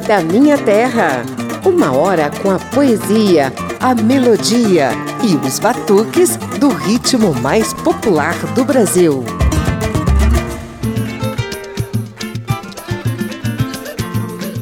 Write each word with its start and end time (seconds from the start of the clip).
Da 0.00 0.20
Minha 0.20 0.58
Terra. 0.58 1.24
Uma 1.64 1.92
hora 1.92 2.30
com 2.42 2.50
a 2.50 2.58
poesia, 2.58 3.52
a 3.80 3.94
melodia 3.94 4.90
e 5.22 5.34
os 5.36 5.58
batuques 5.58 6.36
do 6.58 6.68
ritmo 6.68 7.34
mais 7.34 7.72
popular 7.72 8.34
do 8.54 8.64
Brasil. 8.64 9.24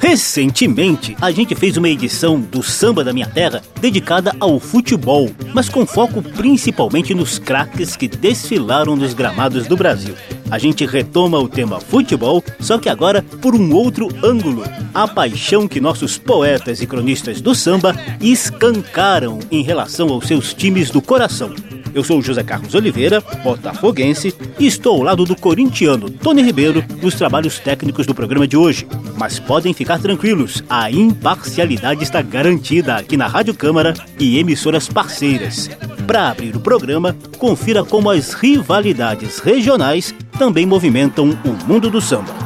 Recentemente, 0.00 1.16
a 1.20 1.32
gente 1.32 1.54
fez 1.56 1.76
uma 1.76 1.88
edição 1.88 2.40
do 2.40 2.62
Samba 2.62 3.02
da 3.02 3.12
Minha 3.12 3.26
Terra 3.26 3.60
dedicada 3.80 4.36
ao 4.38 4.60
futebol, 4.60 5.28
mas 5.52 5.68
com 5.68 5.84
foco 5.84 6.22
principalmente 6.22 7.12
nos 7.12 7.38
craques 7.38 7.96
que 7.96 8.06
desfilaram 8.06 8.94
nos 8.94 9.12
gramados 9.12 9.66
do 9.66 9.76
Brasil. 9.76 10.14
A 10.50 10.58
gente 10.58 10.86
retoma 10.86 11.38
o 11.38 11.48
tema 11.48 11.80
futebol, 11.80 12.42
só 12.60 12.78
que 12.78 12.88
agora 12.88 13.22
por 13.40 13.54
um 13.54 13.74
outro 13.74 14.08
ângulo. 14.22 14.64
A 14.92 15.08
paixão 15.08 15.66
que 15.66 15.80
nossos 15.80 16.18
poetas 16.18 16.80
e 16.80 16.86
cronistas 16.86 17.40
do 17.40 17.54
samba 17.54 17.94
escancaram 18.20 19.38
em 19.50 19.62
relação 19.62 20.08
aos 20.08 20.26
seus 20.26 20.54
times 20.54 20.90
do 20.90 21.02
coração. 21.02 21.52
Eu 21.94 22.02
sou 22.02 22.20
José 22.20 22.42
Carlos 22.42 22.74
Oliveira, 22.74 23.20
botafoguense, 23.44 24.34
e 24.58 24.66
estou 24.66 24.96
ao 24.96 25.02
lado 25.02 25.24
do 25.24 25.36
corintiano 25.36 26.10
Tony 26.10 26.42
Ribeiro 26.42 26.84
nos 27.00 27.14
trabalhos 27.14 27.60
técnicos 27.60 28.04
do 28.04 28.14
programa 28.14 28.48
de 28.48 28.56
hoje. 28.56 28.86
Mas 29.16 29.38
podem 29.38 29.72
ficar 29.72 30.00
tranquilos, 30.00 30.64
a 30.68 30.90
imparcialidade 30.90 32.02
está 32.02 32.20
garantida 32.20 32.96
aqui 32.96 33.16
na 33.16 33.28
Rádio 33.28 33.54
Câmara 33.54 33.94
e 34.18 34.38
emissoras 34.38 34.88
parceiras. 34.88 35.70
Para 36.06 36.30
abrir 36.30 36.54
o 36.54 36.60
programa, 36.60 37.16
confira 37.38 37.84
como 37.84 38.10
as 38.10 38.34
rivalidades 38.34 39.38
regionais 39.38 40.13
também 40.38 40.66
movimentam 40.66 41.30
o 41.30 41.68
mundo 41.68 41.90
do 41.90 42.00
samba. 42.00 42.44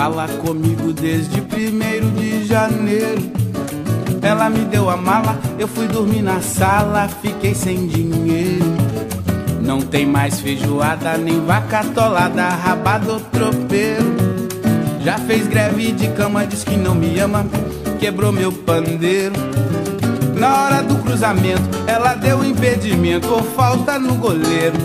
fala 0.00 0.26
comigo 0.28 0.94
desde 0.94 1.42
primeiro 1.42 2.10
de 2.12 2.46
janeiro. 2.46 3.20
Ela 4.22 4.48
me 4.48 4.64
deu 4.64 4.88
a 4.88 4.96
mala, 4.96 5.38
eu 5.58 5.68
fui 5.68 5.86
dormir 5.86 6.22
na 6.22 6.40
sala, 6.40 7.06
fiquei 7.06 7.54
sem 7.54 7.86
dinheiro. 7.86 8.69
Não 9.70 9.80
tem 9.80 10.04
mais 10.04 10.40
feijoada, 10.40 11.16
nem 11.16 11.46
vaca 11.46 11.84
tolada, 11.84 12.48
rabado 12.48 13.20
tropeiro. 13.30 14.16
Já 15.04 15.16
fez 15.16 15.46
greve 15.46 15.92
de 15.92 16.08
cama, 16.08 16.44
diz 16.44 16.64
que 16.64 16.76
não 16.76 16.92
me 16.92 17.16
ama, 17.20 17.46
quebrou 18.00 18.32
meu 18.32 18.50
pandeiro. 18.50 19.36
Na 20.34 20.64
hora 20.64 20.82
do 20.82 20.96
cruzamento, 20.96 21.62
ela 21.86 22.14
deu 22.14 22.44
impedimento 22.44 23.28
ou 23.28 23.44
falta 23.44 23.96
no 23.96 24.16
goleiro. 24.16 24.76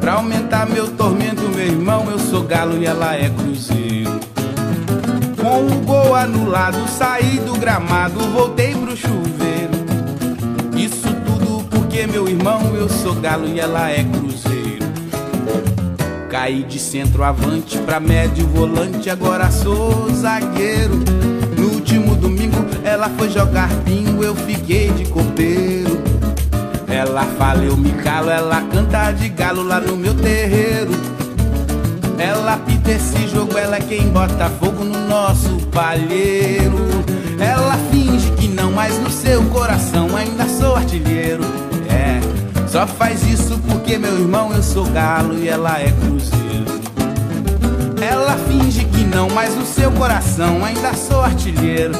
Pra 0.00 0.14
aumentar 0.14 0.66
meu 0.66 0.88
tormento, 0.88 1.42
meu 1.50 1.66
irmão, 1.66 2.10
eu 2.10 2.18
sou 2.18 2.44
galo 2.44 2.78
e 2.78 2.86
ela 2.86 3.14
é 3.14 3.28
cruzeiro. 3.28 4.18
Com 5.38 5.66
o 5.66 5.80
gol 5.84 6.14
anulado, 6.14 6.78
saí 6.88 7.38
do 7.40 7.58
gramado, 7.58 8.20
voltei 8.30 8.74
pro 8.74 8.96
chuveiro. 8.96 9.82
Isso 10.74 11.11
eu 12.82 12.88
sou 12.88 13.14
galo 13.14 13.46
e 13.46 13.60
ela 13.60 13.90
é 13.90 14.02
cruzeiro. 14.02 14.82
Caí 16.28 16.64
de 16.64 16.80
centroavante 16.80 17.78
pra 17.78 18.00
médio 18.00 18.44
volante, 18.48 19.08
agora 19.08 19.52
sou 19.52 20.10
zagueiro. 20.12 20.96
No 21.56 21.68
último 21.74 22.16
domingo, 22.16 22.56
ela 22.82 23.08
foi 23.10 23.30
jogar 23.30 23.68
bingo, 23.84 24.24
eu 24.24 24.34
fiquei 24.34 24.90
de 24.90 25.04
copeiro. 25.06 26.02
Ela 26.88 27.24
fala, 27.38 27.62
eu 27.62 27.76
me 27.76 27.92
calo, 28.02 28.30
ela 28.30 28.60
canta 28.62 29.12
de 29.12 29.28
galo 29.28 29.62
lá 29.62 29.80
no 29.80 29.96
meu 29.96 30.14
terreiro. 30.14 30.90
Ela 32.18 32.56
pita 32.56 32.90
esse 32.90 33.28
jogo, 33.28 33.56
ela 33.56 33.76
é 33.76 33.80
quem 33.80 34.08
bota 34.08 34.50
fogo 34.58 34.82
no 34.82 35.06
nosso 35.06 35.56
palheiro. 35.72 36.78
Ela 37.38 37.78
finge 37.92 38.28
que 38.32 38.48
não, 38.48 38.72
mas 38.72 38.98
no 38.98 39.10
seu 39.10 39.40
coração 39.50 40.16
ainda 40.16 40.48
sou 40.48 40.74
artilheiro. 40.74 41.44
É, 41.88 42.31
só 42.72 42.86
faz 42.86 43.22
isso 43.24 43.58
porque 43.68 43.98
meu 43.98 44.18
irmão 44.18 44.50
eu 44.50 44.62
sou 44.62 44.86
galo 44.86 45.38
e 45.38 45.46
ela 45.46 45.78
é 45.78 45.90
cruzeiro. 45.90 46.80
Ela 48.00 48.34
finge 48.48 48.86
que 48.86 49.04
não, 49.04 49.28
mas 49.28 49.54
no 49.54 49.66
seu 49.66 49.92
coração 49.92 50.64
ainda 50.64 50.94
sou 50.94 51.22
artilheiro. 51.22 51.92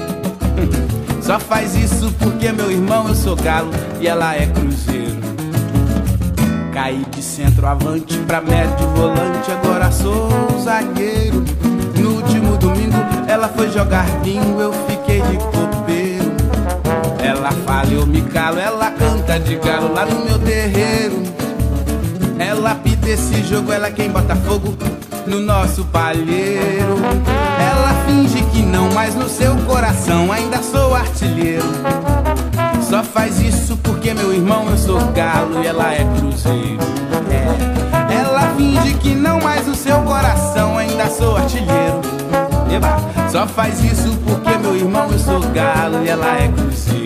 Só 1.21 1.39
faz 1.39 1.77
isso 1.77 2.11
porque 2.19 2.51
meu 2.51 2.71
irmão 2.71 3.07
eu 3.07 3.15
sou 3.15 3.37
galo 3.37 3.71
e 4.01 4.09
ela 4.09 4.35
é 4.35 4.47
cruzeiro. 4.47 5.21
Caí 6.73 7.05
de 7.11 7.23
centroavante 7.23 8.17
pra 8.21 8.41
médio 8.41 8.89
volante, 8.97 9.53
agora 9.53 9.93
sou 9.93 10.31
zagueiro. 10.59 11.45
No 12.01 12.15
último 12.17 12.57
domingo 12.57 12.97
ela 13.29 13.49
foi 13.49 13.71
jogar 13.71 14.07
bingo, 14.23 14.59
eu 14.59 14.73
fiquei 14.89 15.21
de 15.21 15.37
copeiro. 15.37 15.82
Ela 17.33 17.51
fala, 17.65 17.89
eu 17.91 18.07
me 18.07 18.21
calo, 18.21 18.59
ela 18.59 18.91
canta 18.91 19.41
de 19.41 19.57
galo 19.57 19.95
lá 19.95 20.05
no 20.05 20.23
meu 20.23 20.39
terreiro. 20.39 21.23
Ela 22.39 22.75
pita 22.75 23.09
esse 23.09 23.43
jogo, 23.45 23.73
ela 23.73 23.87
é 23.87 23.91
quem 23.91 24.11
bota 24.11 24.37
fogo 24.37 24.77
no 25.27 25.41
nosso 25.41 25.83
palheiro. 25.87 26.99
Ela 27.59 28.05
finge 28.07 28.43
que 28.53 28.61
não, 28.61 28.93
mas 28.93 29.15
no 29.15 29.31
seu 29.31 29.57
coração 29.65 30.31
ainda 30.31 30.59
sou 30.59 30.95
artilheiro. 30.95 31.65
Só 32.83 33.03
faz 33.03 33.41
isso 33.41 33.79
porque 33.79 34.13
meu 34.13 34.35
irmão 34.35 34.69
eu 34.69 34.77
sou 34.77 35.01
galo 35.13 35.65
e 35.65 35.67
ela 35.67 35.91
é 35.95 36.05
cruzeiro. 36.19 36.83
É. 37.31 38.15
Ela 38.15 38.55
finge 38.59 38.93
que 38.99 39.15
não, 39.15 39.41
mas 39.41 39.67
no 39.67 39.75
seu 39.75 40.03
coração 40.03 40.77
ainda 40.77 41.09
sou 41.09 41.39
artilheiro. 41.39 42.03
Eba. 42.71 42.99
Só 43.31 43.47
faz 43.47 43.83
isso 43.83 44.15
porque 44.27 44.59
meu 44.59 44.77
irmão 44.77 45.11
eu 45.11 45.19
sou 45.19 45.41
galo 45.41 46.05
e 46.05 46.11
ela 46.11 46.37
é 46.39 46.49
cruzeiro. 46.49 47.02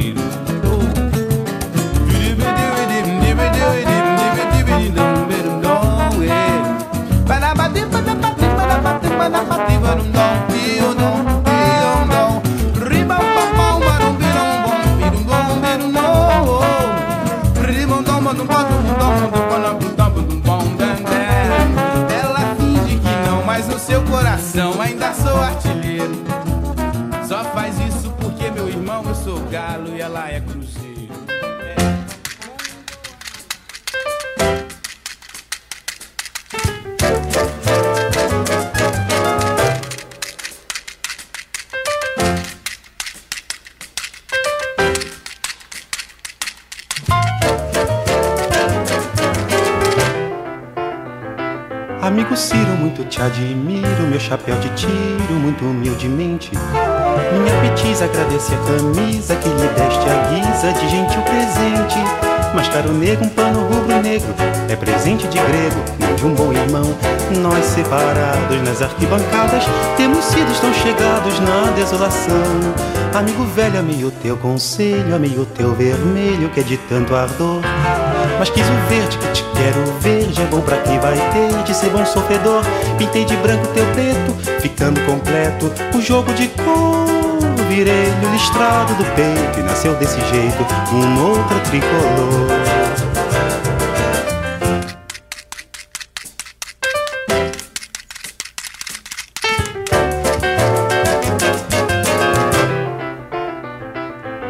Só 27.26 27.44
faz 27.44 27.78
isso 27.80 28.10
porque 28.20 28.50
meu 28.50 28.68
irmão 28.68 29.02
eu 29.06 29.14
sou 29.14 29.40
galo 29.50 29.94
e 29.94 30.00
ela 30.00 30.30
é 30.30 30.40
Agradece 58.06 58.54
a 58.54 58.58
camisa 58.58 59.34
que 59.34 59.48
lhe 59.48 59.68
deste 59.74 60.08
a 60.08 60.28
guisa 60.30 60.72
de 60.72 60.88
gentil 60.88 61.22
presente. 61.22 61.98
Mas 62.54 62.68
caro 62.68 62.92
negro, 62.92 63.24
um 63.24 63.28
pano 63.28 63.66
rubro-negro 63.66 64.32
é 64.68 64.76
presente 64.76 65.26
de 65.26 65.36
grego, 65.38 65.76
não 65.98 66.14
de 66.14 66.24
um 66.24 66.32
bom 66.32 66.52
irmão. 66.52 66.84
Nós 67.42 67.64
separados 67.64 68.62
nas 68.62 68.80
arquibancadas 68.80 69.64
temos 69.96 70.24
sido 70.24 70.60
tão 70.60 70.72
chegados 70.72 71.40
na 71.40 71.72
desolação. 71.72 72.32
Amigo 73.12 73.42
velho, 73.56 73.80
amei 73.80 74.04
o 74.04 74.10
teu 74.12 74.36
conselho, 74.36 75.14
amei 75.14 75.36
o 75.36 75.44
teu 75.44 75.74
vermelho 75.74 76.48
que 76.50 76.60
é 76.60 76.62
de 76.62 76.76
tanto 76.76 77.14
ardor. 77.14 77.60
Mas 78.38 78.50
quis 78.50 78.66
o 78.66 78.88
verde 78.88 79.18
que 79.18 79.32
te 79.32 79.44
quero 79.56 79.84
verde, 80.00 80.40
é 80.40 80.44
bom 80.44 80.60
pra 80.60 80.76
quem 80.78 80.98
vai 81.00 81.16
ter 81.32 81.62
de 81.64 81.74
ser 81.74 81.90
bom 81.90 82.06
sofredor. 82.06 82.62
Pintei 82.96 83.24
de 83.24 83.36
branco 83.36 83.66
teu 83.74 83.84
preto, 83.86 84.60
ficando 84.60 85.00
completo 85.00 85.72
o 85.92 86.00
jogo 86.00 86.32
de 86.34 86.46
cor 86.48 87.15
virei 87.68 88.10
do 88.20 88.28
listrado 88.30 88.94
do 88.94 89.04
peito 89.14 89.60
e 89.60 89.62
nasceu 89.62 89.94
desse 89.96 90.20
jeito 90.20 90.66
um 90.92 91.28
outra 91.28 91.58
tricolor. 91.60 92.96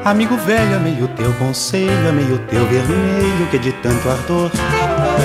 Amigo 0.04 0.36
velho, 0.36 0.76
amei 0.76 1.02
o 1.02 1.08
teu 1.08 1.32
conselho, 1.32 2.08
amei 2.08 2.32
o 2.32 2.38
teu 2.46 2.64
vermelho, 2.66 3.46
que 3.50 3.56
é 3.56 3.58
de 3.58 3.72
tanto 3.72 4.08
ardor. 4.08 4.52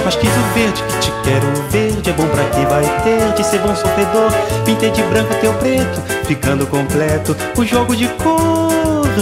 Mas 0.04 0.16
quis 0.16 0.32
o 0.32 0.54
verde 0.56 0.82
que 0.84 1.01
quero, 1.24 1.48
verde 1.70 2.10
é 2.10 2.14
bom 2.14 2.28
pra 2.28 2.44
que 2.46 2.66
vai 2.66 3.04
ter 3.04 3.34
de 3.34 3.44
ser 3.44 3.60
bom 3.60 3.76
sofredor. 3.76 4.32
Pintei 4.66 4.92
de 4.92 5.02
branco 5.04 5.34
teu 5.42 5.54
preto, 5.54 6.02
ficando 6.26 6.66
completo 6.68 7.36
o 7.58 7.66
jogo 7.66 7.96
de 7.96 8.08
cor. 8.08 8.72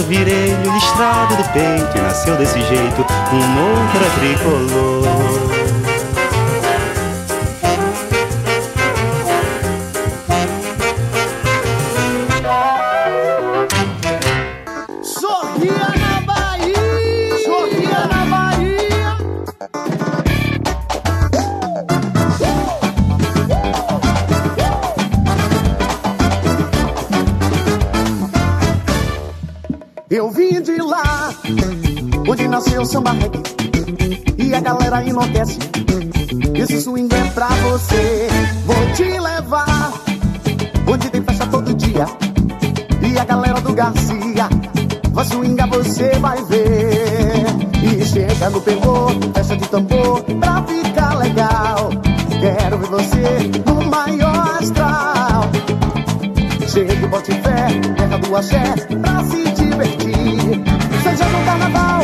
Virei 0.08 0.54
o 0.66 0.74
listrado 0.74 1.36
do 1.36 1.44
peito 1.52 1.98
e 1.98 2.00
nasceu 2.00 2.36
desse 2.36 2.60
jeito 2.62 3.06
um 3.32 3.54
novo 3.54 4.10
tricolor. 4.18 5.49
Nasceu 32.80 32.86
samba 32.86 33.12
reggae 33.12 33.42
e 34.38 34.54
a 34.54 34.60
galera 34.60 35.04
enlouquece. 35.04 35.58
Esse 36.54 36.80
swing 36.80 37.14
é 37.14 37.24
pra 37.32 37.48
você, 37.48 38.28
vou 38.64 38.92
te 38.94 39.18
levar. 39.18 39.92
Onde 40.86 41.10
tem 41.10 41.22
festa 41.22 41.46
todo 41.46 41.74
dia 41.74 42.06
e 43.02 43.18
a 43.18 43.24
galera 43.24 43.60
do 43.60 43.74
Garcia 43.74 44.48
vai 45.12 45.24
swingar, 45.26 45.68
você 45.68 46.18
vai 46.20 46.42
ver. 46.44 47.44
E 47.82 48.04
chega 48.04 48.48
no 48.48 48.60
pegou, 48.62 49.10
festa 49.34 49.56
de 49.56 49.68
tambor 49.68 50.22
pra 50.22 50.62
ficar 50.62 51.18
legal. 51.18 51.90
Quero 52.40 52.78
ver 52.78 52.88
você 52.88 53.50
no 53.66 53.90
maior 53.90 54.56
astral. 54.58 55.50
Chega 56.66 56.94
e 56.94 57.06
bote 57.08 57.32
fé, 57.32 57.68
terra 57.96 58.16
do 58.16 58.36
axé 58.36 58.74
pra 59.02 59.24
se 59.24 59.42
divertir. 59.50 60.80
Seja 61.02 61.24
no 61.28 61.44
carnaval, 61.44 62.02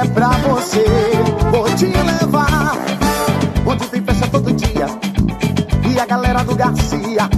é 0.00 0.08
pra 0.08 0.28
você, 0.28 0.84
vou 1.50 1.64
te 1.74 1.86
levar. 1.86 2.74
Onde 3.66 3.86
tem 3.88 4.02
festa 4.02 4.26
todo 4.28 4.52
dia. 4.52 4.86
E 5.88 6.00
a 6.00 6.06
galera 6.06 6.42
do 6.42 6.54
Garcia. 6.54 7.28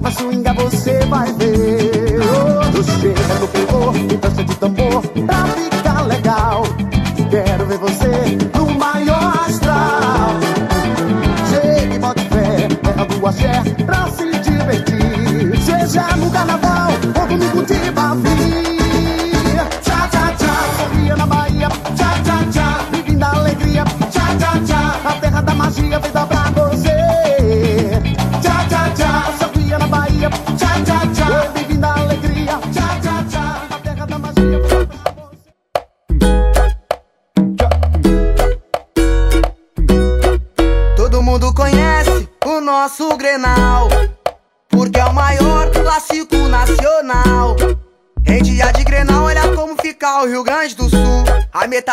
Mas 0.00 0.14
swinga 0.14 0.52
você 0.54 1.04
vai 1.06 1.32
ver. 1.32 2.20
Oh, 2.20 2.82
chega 3.00 3.34
no 3.40 3.48
pivô 3.48 4.14
e 4.14 4.18
festa 4.18 4.44
de 4.44 4.54
tambor 4.56 5.02
pra 5.02 5.46
ficar 5.46 5.75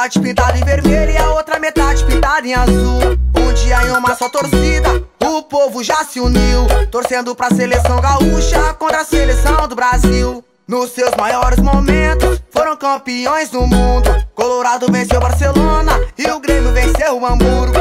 metade 0.03 0.19
pintada 0.19 0.57
em 0.57 0.65
vermelho 0.65 1.11
e 1.13 1.17
a 1.17 1.31
outra 1.31 1.57
metade 1.59 2.03
pintada 2.03 2.45
em 2.45 2.53
azul. 2.53 3.17
Um 3.37 3.53
dia 3.53 3.87
em 3.87 3.91
uma 3.91 4.13
só 4.15 4.27
torcida, 4.27 5.01
o 5.23 5.43
povo 5.43 5.81
já 5.81 6.03
se 6.03 6.19
uniu. 6.19 6.67
Torcendo 6.91 7.33
pra 7.33 7.49
seleção 7.49 8.01
gaúcha 8.01 8.73
contra 8.73 8.99
a 9.01 9.05
seleção 9.05 9.65
do 9.65 9.75
Brasil. 9.75 10.43
Nos 10.67 10.91
seus 10.91 11.15
maiores 11.15 11.59
momentos, 11.59 12.41
foram 12.51 12.75
campeões 12.75 13.49
do 13.49 13.61
mundo. 13.61 14.09
Colorado 14.35 14.91
venceu 14.91 15.21
Barcelona 15.21 15.97
e 16.17 16.29
o 16.29 16.39
Grêmio 16.39 16.73
venceu 16.73 17.17
o 17.17 17.25
Hamburgo. 17.25 17.72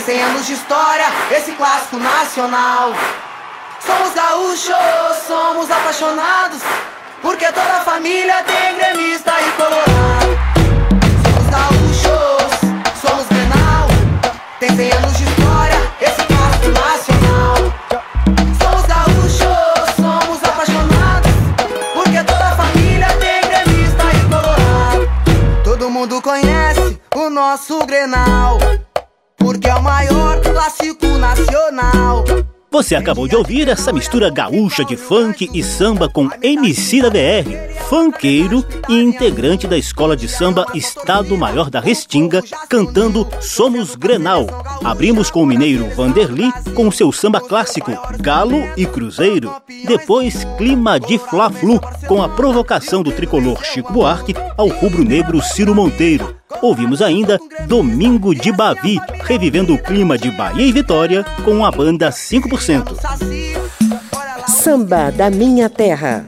Tem 0.00 0.16
100 0.16 0.22
anos 0.22 0.46
de 0.46 0.54
história, 0.54 1.04
esse 1.30 1.52
clássico 1.52 1.98
nacional. 1.98 2.94
Somos 3.84 4.14
gaúchos, 4.14 5.26
somos 5.26 5.70
apaixonados. 5.70 6.62
Porque 7.20 7.44
toda 7.44 7.82
família 7.84 8.42
tem 8.44 8.78
gremista 8.78 9.30
e 9.42 9.52
colorado. 9.52 10.38
Somos 11.22 11.50
gaúchos, 11.50 12.60
somos 12.98 13.26
Grenal. 13.28 13.88
Tem 14.58 14.74
100 14.74 14.90
anos 14.90 15.18
de 15.18 15.24
história, 15.24 15.92
esse 16.00 16.22
clássico 16.24 16.68
nacional. 16.70 17.56
Somos 18.58 18.86
gaúchos, 18.86 19.96
somos 19.96 20.42
apaixonados. 20.42 21.32
Porque 21.92 22.24
toda 22.24 22.56
família 22.56 23.08
tem 23.18 23.40
gremista 23.42 24.04
e 24.14 24.30
colorado. 24.30 25.62
Todo 25.62 25.90
mundo 25.90 26.22
conhece 26.22 26.98
o 27.14 27.28
nosso 27.28 27.84
Grenal. 27.84 28.58
É 29.70 29.74
o 29.76 29.82
maior 29.84 30.40
clássico 30.40 31.06
nacional. 31.06 32.24
Você 32.72 32.96
acabou 32.96 33.28
de 33.28 33.36
ouvir 33.36 33.68
essa 33.68 33.92
mistura 33.92 34.28
gaúcha 34.28 34.84
de 34.84 34.96
funk 34.96 35.48
e 35.54 35.62
samba 35.62 36.08
com 36.08 36.28
MC 36.42 37.00
da 37.00 37.08
BR, 37.08 37.78
funkeiro 37.88 38.64
e 38.88 39.00
integrante 39.00 39.68
da 39.68 39.78
escola 39.78 40.16
de 40.16 40.26
samba 40.26 40.66
Estado 40.74 41.38
Maior 41.38 41.70
da 41.70 41.78
Restinga, 41.78 42.42
cantando 42.68 43.24
Somos 43.40 43.94
Grenal. 43.94 44.44
Abrimos 44.82 45.30
com 45.30 45.44
o 45.44 45.46
mineiro 45.46 45.88
Vanderly 45.94 46.50
com 46.74 46.90
seu 46.90 47.12
samba 47.12 47.40
clássico 47.40 47.92
Galo 48.18 48.58
e 48.76 48.84
Cruzeiro. 48.84 49.54
Depois, 49.86 50.44
clima 50.58 50.98
de 50.98 51.16
Fla-Flu 51.16 51.78
com 52.08 52.20
a 52.20 52.28
provocação 52.28 53.04
do 53.04 53.12
tricolor 53.12 53.64
Chico 53.64 53.92
Buarque 53.92 54.34
ao 54.56 54.66
rubro-negro 54.66 55.40
Ciro 55.40 55.76
Monteiro. 55.76 56.39
Ouvimos 56.62 57.00
ainda 57.00 57.38
Domingo 57.66 58.34
de 58.34 58.52
Bavi, 58.52 58.98
revivendo 59.22 59.74
o 59.74 59.82
clima 59.82 60.18
de 60.18 60.30
Bahia 60.30 60.66
e 60.66 60.72
Vitória 60.72 61.24
com 61.44 61.64
a 61.64 61.70
banda 61.70 62.10
5%. 62.10 62.94
Samba 64.46 65.10
da 65.10 65.30
Minha 65.30 65.70
Terra. 65.70 66.26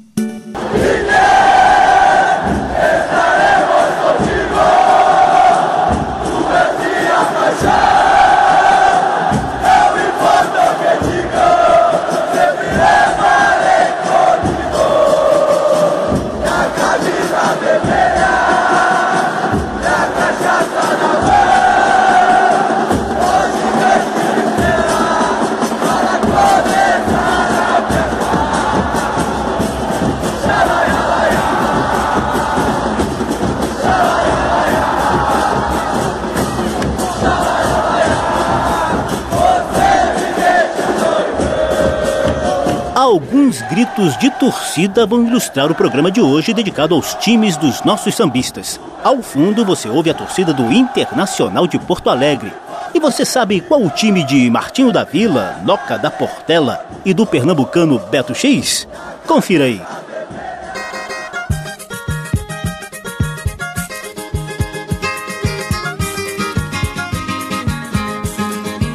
Alguns 43.52 43.62
gritos 43.62 44.16
de 44.16 44.30
torcida 44.30 45.04
vão 45.04 45.26
ilustrar 45.26 45.70
o 45.70 45.74
programa 45.74 46.10
de 46.10 46.22
hoje 46.22 46.54
dedicado 46.54 46.94
aos 46.94 47.14
times 47.16 47.56
dos 47.56 47.82
nossos 47.82 48.14
sambistas. 48.14 48.80
Ao 49.04 49.20
fundo 49.20 49.64
você 49.64 49.88
ouve 49.88 50.08
a 50.08 50.14
torcida 50.14 50.54
do 50.54 50.72
Internacional 50.72 51.66
de 51.66 51.78
Porto 51.78 52.08
Alegre. 52.08 52.50
E 52.94 53.00
você 53.00 53.24
sabe 53.26 53.60
qual 53.60 53.82
o 53.82 53.90
time 53.90 54.24
de 54.24 54.48
Martinho 54.50 54.90
da 54.90 55.04
Vila, 55.04 55.60
Noca 55.64 55.98
da 55.98 56.10
Portela 56.10 56.84
e 57.04 57.12
do 57.12 57.26
pernambucano 57.26 57.98
Beto 57.98 58.34
X? 58.34 58.88
Confira 59.26 59.64
aí. 59.64 59.82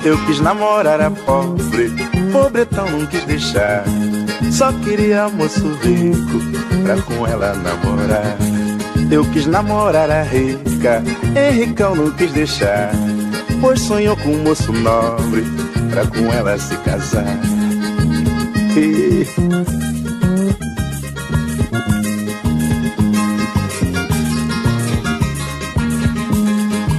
Eu 0.04 0.18
quis 0.26 0.40
namorar 0.40 1.02
a 1.02 1.12
pobre, 1.12 1.92
pobretão 2.32 2.90
não 2.90 3.06
quis 3.06 3.24
deixar. 3.26 3.84
Só 4.52 4.72
queria 4.74 5.30
moço 5.30 5.68
rico 5.82 6.40
pra 6.84 7.02
com 7.02 7.28
ela 7.28 7.54
namorar. 7.56 8.38
Eu 9.12 9.24
quis 9.32 9.46
namorar 9.46 10.10
a 10.10 10.24
rica, 10.24 11.04
Henricão 11.36 11.96
não 11.96 12.12
quis 12.12 12.32
deixar. 12.32 12.92
Pois 13.62 13.80
sonhou 13.82 14.16
com 14.18 14.30
um 14.30 14.44
moço 14.44 14.72
nobre 14.72 15.44
pra 15.90 16.06
com 16.08 16.32
ela 16.32 16.58
se 16.58 16.76
casar. 16.78 17.40
E... 18.76 19.26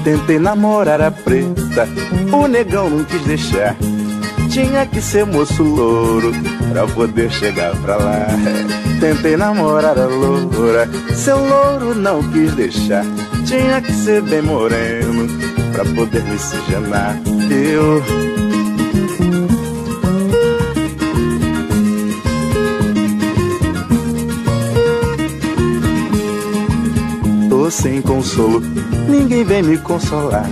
Tentei 0.03 0.39
namorar 0.39 1.03
a 1.03 1.11
preta, 1.11 1.87
o 2.33 2.47
negão 2.47 2.89
não 2.89 3.05
quis 3.05 3.23
deixar. 3.23 3.77
Tinha 4.51 4.87
que 4.87 5.01
ser 5.01 5.27
moço 5.27 5.63
louro 5.63 6.33
pra 6.73 6.87
poder 6.87 7.31
chegar 7.31 7.77
pra 7.77 7.97
lá. 7.97 8.27
Tentei 8.99 9.37
namorar 9.37 9.99
a 9.99 10.07
loura, 10.07 10.89
seu 11.15 11.39
louro 11.39 11.95
não 11.95 12.23
quis 12.31 12.55
deixar. 12.55 13.05
Tinha 13.47 13.81
que 13.81 13.93
ser 13.93 14.23
bem 14.23 14.43
moreno 14.43 15.29
pra 15.73 15.85
poder 15.85 16.23
me 16.25 16.33
miscigenar. 16.33 17.21
Eu 17.51 18.03
Tô 27.49 27.71
sem 27.71 28.01
consolo, 28.01 28.61
ninguém 29.09 29.45
vem 29.45 29.63
me 29.63 29.77
consolar. 29.79 30.49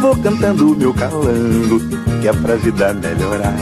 Vou 0.00 0.16
cantando 0.16 0.72
o 0.72 0.76
meu 0.76 0.94
calango, 0.94 1.80
que 2.20 2.28
é 2.28 2.32
pra 2.32 2.54
vida 2.54 2.94
melhorar. 2.94 3.54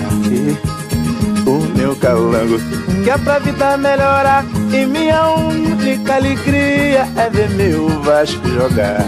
O 1.46 1.78
meu 1.78 1.96
calango, 1.96 2.58
que 3.02 3.10
é 3.10 3.16
pra 3.16 3.38
vida 3.38 3.76
melhorar. 3.78 4.44
E 4.72 4.84
minha 4.84 5.28
única 5.30 6.16
alegria 6.16 7.08
é 7.16 7.30
ver 7.30 7.48
meu 7.50 7.88
Vasco 8.02 8.46
jogar. 8.48 9.04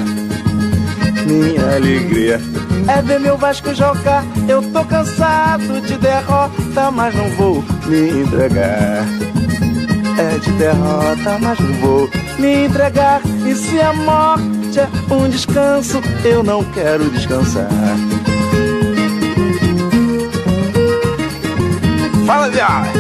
Minha 1.26 1.76
alegria 1.76 2.40
é 2.88 3.02
ver 3.02 3.20
meu 3.20 3.36
Vasco 3.36 3.74
jogar. 3.74 4.24
Eu 4.48 4.62
tô 4.72 4.82
cansado 4.84 5.80
de 5.82 5.98
derrota, 5.98 6.90
mas 6.90 7.14
não 7.14 7.28
vou 7.30 7.64
me 7.86 8.22
entregar. 8.22 9.04
É 10.18 10.38
de 10.38 10.50
derrota, 10.52 11.38
mas 11.40 11.58
não 11.60 11.72
vou 11.74 12.10
me 12.38 12.66
entregar. 12.66 13.20
E 13.46 13.54
se 13.54 13.78
a 13.80 13.92
morte 13.92 14.57
é 14.76 15.14
um 15.14 15.28
descanso, 15.28 16.00
eu 16.24 16.42
não 16.42 16.62
quero 16.72 17.08
descansar. 17.10 17.68
Fala, 22.26 22.50
viado! 22.50 22.98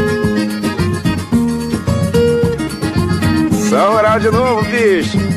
São 3.68 3.94
oral 3.94 4.18
de 4.18 4.30
novo, 4.30 4.64
bicho! 4.70 5.27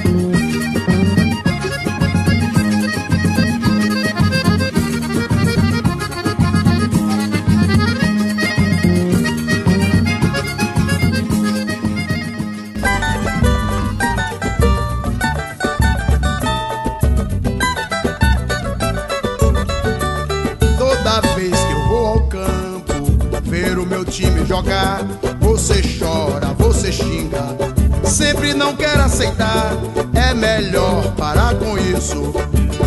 Aceitar. 29.22 29.74
É 30.16 30.34
melhor 30.34 31.13
parar 31.16 31.54
com 31.56 31.78
isso. 31.78 32.34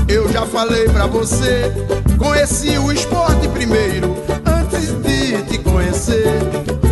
Eu 0.08 0.30
já 0.32 0.44
falei 0.44 0.88
pra 0.88 1.06
você, 1.06 1.72
conheci 2.18 2.76
o 2.78 2.92
esporte 2.92 3.48
primeiro, 3.48 4.16
antes 4.44 4.88
de 5.02 5.42
te 5.44 5.58
conhecer. 5.58 6.26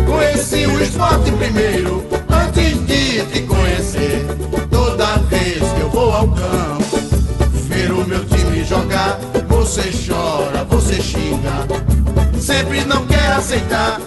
Conheci 0.05 0.65
o 0.65 0.81
esporte 0.81 1.31
primeiro, 1.33 2.05
antes 2.29 2.85
de 2.85 3.25
te 3.25 3.41
conhecer. 3.41 4.25
Toda 4.71 5.17
vez 5.29 5.59
que 5.59 5.81
eu 5.81 5.89
vou 5.89 6.11
ao 6.13 6.27
campo, 6.29 6.99
ver 7.67 7.91
o 7.91 8.07
meu 8.07 8.23
time 8.25 8.63
jogar, 8.63 9.19
você 9.47 9.91
chora, 10.07 10.63
você 10.65 11.01
xinga, 11.01 11.67
sempre 12.39 12.85
não 12.85 13.05
quer 13.05 13.33
aceitar 13.33 13.99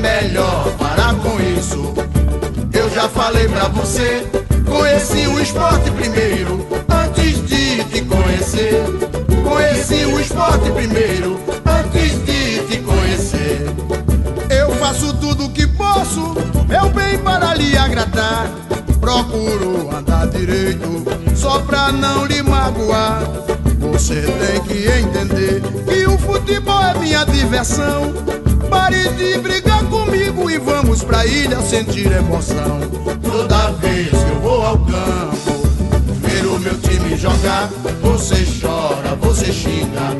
melhor 0.00 0.64
parar 0.78 1.14
com 1.16 1.38
isso. 1.58 1.94
Eu 2.72 2.90
já 2.90 3.08
falei 3.08 3.46
pra 3.48 3.68
você, 3.68 4.26
conheci 4.90 5.28
o 5.28 5.40
esporte 5.40 5.88
primeiro, 5.92 6.66
antes 6.88 7.46
de 7.46 7.84
te 7.84 8.02
conhecer. 8.02 8.82
Conheci 9.44 10.04
o 10.04 10.18
esporte 10.18 10.68
primeiro, 10.72 11.40
antes 11.64 12.24
de 12.24 12.58
te 12.66 12.78
conhecer. 12.78 13.66
Eu 14.50 14.74
faço 14.74 15.14
tudo 15.14 15.44
o 15.44 15.50
que 15.52 15.64
posso, 15.68 16.34
meu 16.68 16.90
bem 16.90 17.16
para 17.18 17.54
lhe 17.54 17.78
agradar. 17.78 18.50
Procuro 19.00 19.94
andar 19.96 20.26
direito, 20.26 21.04
só 21.36 21.60
pra 21.60 21.92
não 21.92 22.26
lhe 22.26 22.42
magoar. 22.42 23.22
Você 23.92 24.22
tem 24.22 24.60
que 24.62 24.88
entender 24.88 25.62
que 25.86 26.06
o 26.08 26.18
futebol 26.18 26.82
é 26.82 26.98
minha 26.98 27.24
diversão. 27.24 28.12
Pare 28.70 29.08
de 29.14 29.38
brigar 29.38 29.84
comigo 29.86 30.48
e 30.48 30.56
vamos 30.58 31.02
pra 31.02 31.26
ilha 31.26 31.60
sentir 31.60 32.10
emoção. 32.12 32.80
Toda 33.20 33.72
vez 33.72 34.08
que 34.08 34.30
eu 34.30 34.40
vou 34.40 34.64
ao 34.64 34.78
campo, 34.78 35.68
ver 36.22 36.46
o 36.46 36.58
meu 36.60 36.78
time 36.78 37.16
jogar, 37.16 37.68
você 38.00 38.46
chora, 38.60 39.16
você 39.16 39.52
xinga. 39.52 40.16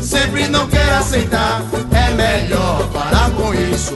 Sempre 0.00 0.48
não 0.48 0.68
quer 0.68 0.92
aceitar, 0.94 1.62
é 1.92 2.10
melhor 2.14 2.88
parar 2.92 3.30
com 3.32 3.52
isso. 3.52 3.94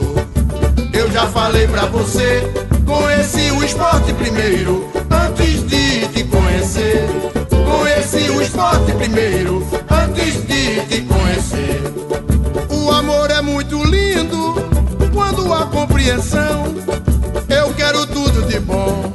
Eu 0.93 1.09
já 1.11 1.25
falei 1.27 1.67
pra 1.67 1.85
você, 1.85 2.43
conheci 2.85 3.51
o 3.51 3.63
esporte 3.63 4.13
primeiro, 4.13 4.89
antes 5.09 5.65
de 5.65 6.07
te 6.07 6.23
conhecer. 6.25 7.07
Conheci 7.65 8.29
o 8.29 8.41
esporte 8.41 8.91
primeiro, 8.93 9.65
antes 9.89 10.45
de 10.45 10.81
te 10.87 11.01
conhecer. 11.01 11.81
Amor 12.97 13.29
é 13.29 13.43
muito 13.43 13.83
lindo 13.83 14.55
quando 15.13 15.53
há 15.53 15.67
compreensão. 15.67 16.63
Eu 17.47 17.71
quero 17.75 18.07
tudo 18.07 18.41
de 18.47 18.59
bom 18.59 19.13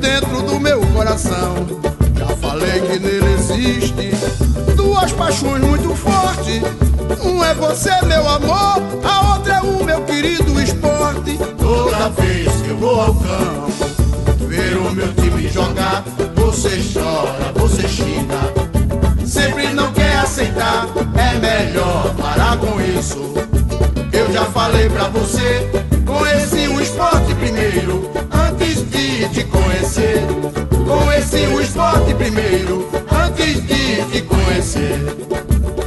dentro 0.00 0.40
do 0.40 0.58
meu 0.58 0.80
coração. 0.94 1.54
Já 2.18 2.28
falei 2.36 2.80
que 2.80 2.98
nele 2.98 3.34
existe 3.34 4.12
duas 4.74 5.12
paixões 5.12 5.62
muito 5.62 5.94
fortes. 5.94 6.62
Um 7.22 7.44
é 7.44 7.52
você, 7.52 7.90
meu 8.06 8.26
amor, 8.26 8.82
a 9.04 9.34
outra 9.34 9.56
é 9.56 9.60
o 9.60 9.84
meu 9.84 10.00
querido 10.04 10.58
esporte. 10.58 11.38
Toda 11.58 12.08
vez 12.08 12.50
que 12.62 12.70
eu 12.70 12.78
vou 12.78 12.98
ao 12.98 13.14
campo, 13.14 14.46
ver 14.48 14.74
o 14.78 14.90
meu 14.90 15.12
time 15.12 15.50
jogar, 15.50 16.02
você 16.34 16.82
chora, 16.94 17.52
você 17.56 17.86
xinga 17.86 18.72
sempre 19.32 19.72
não 19.72 19.90
quer 19.92 20.18
aceitar. 20.18 20.86
É 21.16 21.38
melhor 21.38 22.11
Eu 22.94 24.30
já 24.32 24.44
falei 24.44 24.88
pra 24.90 25.08
você, 25.08 25.66
conheci 26.04 26.68
o 26.68 26.78
esporte 26.78 27.34
primeiro, 27.36 28.10
antes 28.30 28.88
de 28.90 29.28
te 29.30 29.44
conhecer. 29.44 30.22
Conheci 30.86 31.46
o 31.46 31.60
esporte 31.60 32.14
primeiro, 32.14 32.90
antes 33.10 33.62
de 33.66 34.04
te 34.10 34.22
conhecer. 34.22 35.00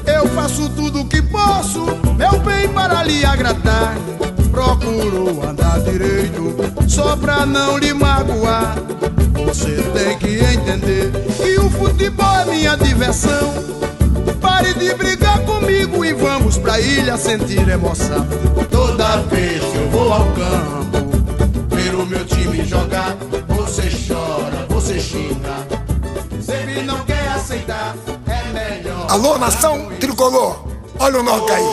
Eu 0.07 0.27
faço 0.29 0.67
tudo 0.69 1.01
o 1.01 1.07
que 1.07 1.21
posso, 1.21 1.85
meu 2.17 2.39
bem, 2.39 2.67
para 2.69 3.03
lhe 3.03 3.23
agradar. 3.23 3.95
Procuro 4.49 5.47
andar 5.47 5.79
direito, 5.81 6.44
só 6.87 7.15
pra 7.15 7.45
não 7.45 7.77
lhe 7.77 7.93
magoar. 7.93 8.75
Você 9.45 9.75
tem 9.93 10.17
que 10.17 10.43
entender 10.43 11.11
que 11.37 11.59
o 11.59 11.69
futebol 11.69 12.35
é 12.41 12.45
minha 12.45 12.75
diversão. 12.75 13.53
Pare 14.41 14.73
de 14.73 14.93
brigar 14.93 15.39
comigo 15.41 16.05
e 16.05 16.13
vamos 16.13 16.57
pra 16.57 16.79
ilha 16.79 17.17
sentir 17.17 17.67
emoção. 17.67 18.25
Toda 18.69 19.17
vez 19.23 19.63
que 19.63 19.77
eu 19.77 19.89
vou 19.89 20.13
ao 20.13 20.25
campo, 20.33 21.75
ver 21.75 21.95
o 21.95 22.05
meu 22.05 22.25
time 22.25 22.63
jogar, 22.65 23.15
você 23.49 23.89
chora, 24.07 24.65
você 24.69 24.99
xinga. 24.99 25.55
Sempre 26.41 26.83
não 26.83 26.99
quer 27.05 27.27
aceitar, 27.29 27.95
é 28.27 28.53
melhor. 28.53 29.07
Alô, 29.09 29.37
nação 29.37 29.89
tricolor, 29.99 30.65
olha 30.99 31.19
o 31.19 31.23
Noca 31.23 31.53
aí. 31.53 31.63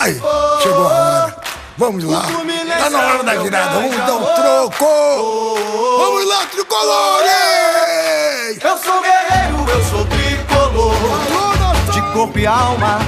Aí, 0.00 0.14
chegou 0.62 0.88
a 0.88 0.90
hora. 0.90 1.41
Vamos 1.82 2.04
lá. 2.04 2.22
Tá 2.78 2.90
na 2.90 2.98
hora 3.00 3.24
da 3.24 3.34
virada. 3.34 3.70
Vamos 3.70 3.96
dar 3.96 4.14
um 4.14 4.24
troco. 4.36 4.86
Vamos 5.98 6.28
lá, 6.28 6.46
tricolores! 6.46 7.32
Eu 8.62 8.78
sou 8.78 9.02
guerreiro, 9.02 9.68
eu 9.68 9.84
sou 9.86 10.04
tricolor. 10.06 10.94
De 11.92 12.00
corpo 12.12 12.38
e 12.38 12.46
alma, 12.46 13.00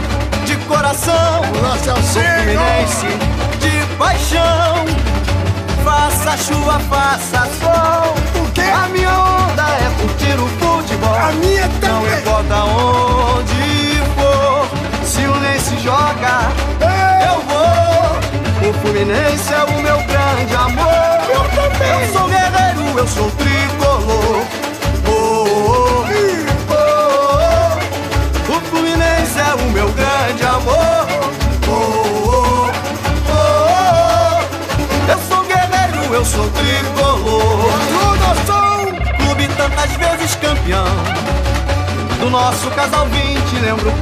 de 0.44 0.56
coração. 0.66 1.42
Sou 1.84 1.94
fluminense, 1.94 3.06
de 3.60 3.86
paixão. 3.96 4.84
Faça 5.84 6.36
chuva, 6.38 6.80
faça 6.90 7.48
sol. 7.60 8.12
O 8.42 8.50
quê? 8.54 8.62
A 8.62 8.88
minha 8.88 9.08
onda 9.16 9.62
é 9.62 9.88
curtir 10.00 10.36
o 10.36 10.48
futebol. 10.58 11.14
A 11.14 11.30
minha 11.30 11.68
Não 11.68 11.78
também. 11.78 12.18
importa 12.18 12.64
onde 12.64 14.02
for, 14.16 14.66
se 15.06 15.20
o 15.24 15.38
Lense 15.38 15.78
joga, 15.78 16.50
vou. 16.80 17.23
O 18.66 18.72
Fluminense 18.80 19.52
é 19.52 19.62
o 19.62 19.82
meu 19.82 19.98
grande 20.04 20.54
amor. 20.54 20.88
Eu 21.28 21.44
também. 21.50 22.06
Eu 22.06 22.12
sou 22.14 22.28
guerreiro, 22.28 22.98
eu 22.98 23.06
sou 23.06 23.30
tricolor. 23.32 24.63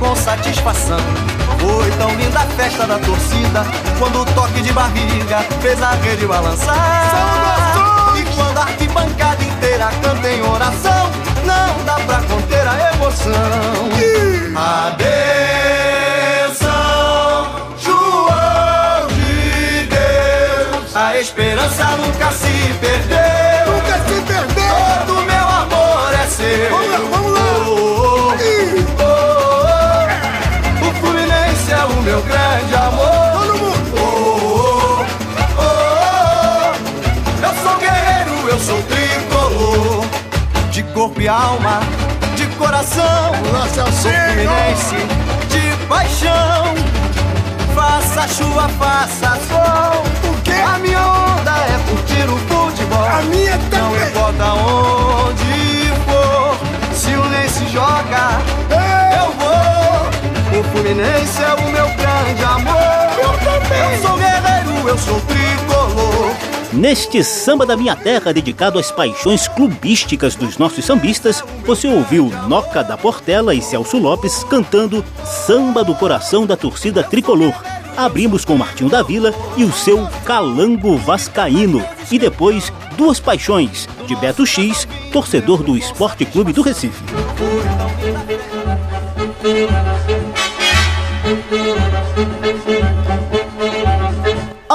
Com 0.02 0.14
satisfação. 0.16 0.99
Foi 1.61 1.88
tão 1.92 2.12
linda 2.16 2.40
a 2.40 2.47
festa 2.56 2.85
da 2.87 2.99
torcida, 2.99 3.64
quando 3.99 4.23
o 4.23 4.25
toque 4.26 4.61
de 4.61 4.73
barriga 4.73 5.38
fez 5.61 5.80
a 5.80 5.92
rede 5.92 6.26
balançar. 6.26 7.76
E 8.18 8.25
quando 8.35 8.59
a 8.59 8.62
arquibancada 8.62 9.44
inteira 9.44 9.88
canta 10.02 10.28
em 10.28 10.42
oração, 10.42 11.09
não 11.44 11.85
dá 11.85 11.94
pra 12.00 12.21
conter 12.23 12.66
a 12.66 12.90
emoção. 12.94 13.32
Adeus, 14.56 16.59
São 16.59 17.47
João 17.78 19.06
de 19.09 19.87
Deus, 19.87 20.97
a 20.97 21.21
esperança 21.21 21.85
nunca 21.97 22.32
se 22.32 22.75
perdeu. 22.80 23.73
Nunca 23.73 23.99
se 23.99 24.21
perdeu! 24.23 25.06
Todo 25.06 25.23
meu 25.23 25.49
amor 25.49 26.12
é 26.12 26.26
seu. 26.26 26.71
Vamos 26.71 27.09
vamos 27.09 27.31
meu 32.23 32.32
grande 32.32 32.75
amor. 32.75 33.32
Todo 33.32 33.58
mundo! 33.58 33.93
Oh, 33.97 34.00
oh, 34.99 35.04
oh, 35.58 35.63
oh. 35.63 37.45
Eu 37.45 37.54
sou 37.63 37.76
guerreiro, 37.78 38.49
eu 38.49 38.58
sou 38.58 38.82
tricolor. 38.82 40.04
De 40.71 40.82
corpo 40.85 41.21
e 41.21 41.28
alma, 41.28 41.80
de 42.37 42.47
coração. 42.56 43.32
Lá, 43.52 43.67
Sou 43.69 43.87
Celcinho! 43.93 44.15
fluminense, 44.25 44.97
de 45.49 45.87
paixão. 45.87 46.75
Faça 47.75 48.28
chuva, 48.28 48.69
faça 48.78 49.39
sol. 49.49 50.02
O 50.30 50.43
quê? 50.43 50.52
A 50.52 50.78
minha 50.78 51.00
onda 51.00 51.50
é 51.50 51.78
curtir 51.89 52.28
o 52.28 52.39
futebol. 52.49 53.04
A 53.06 53.23
minha 53.23 53.56
Não 53.56 53.71
também! 53.71 54.08
importa 54.08 54.45
onde 54.54 55.93
for, 56.06 56.56
se 56.95 57.15
o 57.15 57.28
Lense 57.28 57.67
joga, 57.69 58.41
vou. 58.69 58.92
O 60.62 60.64
Fluminense 60.66 61.42
é 61.42 61.54
o 61.54 61.72
meu 61.72 61.88
grande 61.96 62.44
amor. 62.44 62.76
Eu 63.20 63.32
também. 63.38 63.94
Eu 63.94 64.02
sou 64.06 64.16
guerreiro, 64.16 64.88
eu 64.88 64.98
sou 64.98 65.20
tricolor. 65.22 66.36
Neste 66.72 67.25
Samba 67.25 67.66
da 67.66 67.76
Minha 67.76 67.96
Terra, 67.96 68.32
dedicado 68.32 68.78
às 68.78 68.92
paixões 68.92 69.48
clubísticas 69.48 70.36
dos 70.36 70.58
nossos 70.58 70.84
sambistas, 70.84 71.42
você 71.66 71.88
ouviu 71.88 72.32
Noca 72.46 72.84
da 72.84 72.96
Portela 72.96 73.52
e 73.52 73.60
Celso 73.60 73.98
Lopes 73.98 74.44
cantando 74.44 75.04
Samba 75.25 75.82
do 75.82 75.96
Coração 75.96 76.46
da 76.46 76.56
Torcida 76.56 77.02
Tricolor. 77.02 77.54
Abrimos 77.96 78.44
com 78.44 78.56
Martinho 78.56 78.88
da 78.88 79.02
Vila 79.02 79.34
e 79.56 79.64
o 79.64 79.72
seu 79.72 80.08
Calango 80.25 80.96
Vascaíno. 80.96 81.84
E 82.10 82.20
depois, 82.20 82.72
Duas 82.96 83.18
Paixões, 83.18 83.88
de 84.06 84.14
Beto 84.14 84.46
X, 84.46 84.86
torcedor 85.12 85.64
do 85.64 85.76
Esporte 85.76 86.25
Clube 86.25 86.52
do 86.52 86.62
Recife. 86.62 87.02